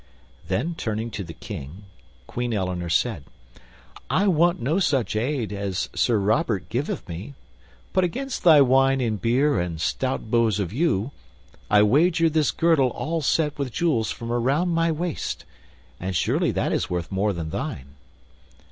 [0.47, 1.83] Then turning to the King,
[2.25, 3.23] Queen Eleanor said,
[4.09, 7.35] "I want no such aid as Sir Robert giveth me;
[7.93, 11.11] but against thy wine and beer and stout bows of yew
[11.69, 15.45] I wager this girdle all set with jewels from around my waist;
[15.99, 17.89] and surely that is worth more than thine."